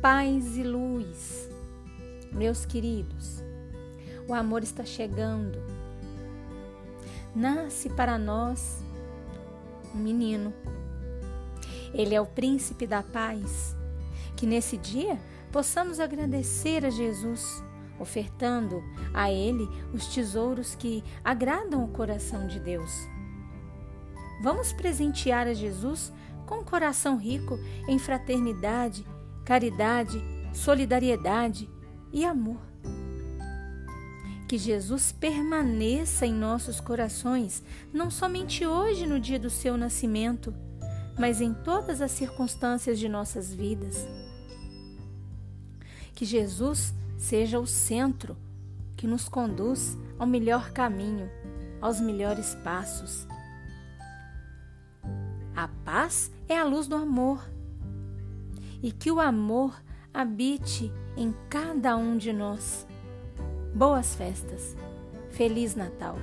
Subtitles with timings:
[0.00, 1.50] paz e luz.
[2.32, 3.44] Meus queridos,
[4.26, 5.62] o amor está chegando.
[7.34, 8.82] Nasce para nós
[9.94, 10.54] um menino.
[11.92, 13.76] Ele é o príncipe da paz.
[14.36, 15.20] Que nesse dia
[15.52, 17.62] possamos agradecer a Jesus,
[17.98, 22.90] ofertando a Ele os tesouros que agradam o coração de Deus.
[24.42, 26.10] Vamos presentear a Jesus
[26.46, 29.04] com um coração rico em fraternidade,
[29.50, 30.22] caridade,
[30.54, 31.68] solidariedade
[32.12, 32.60] e amor.
[34.46, 37.60] Que Jesus permaneça em nossos corações,
[37.92, 40.54] não somente hoje, no dia do seu nascimento,
[41.18, 44.06] mas em todas as circunstâncias de nossas vidas.
[46.14, 48.36] Que Jesus seja o centro
[48.96, 51.28] que nos conduz ao melhor caminho,
[51.80, 53.26] aos melhores passos.
[55.56, 57.42] A paz é a luz do amor.
[58.82, 62.86] E que o amor habite em cada um de nós.
[63.74, 64.76] Boas festas.
[65.30, 66.16] Feliz Natal.